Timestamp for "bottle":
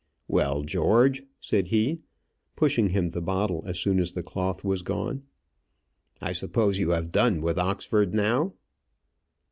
3.21-3.61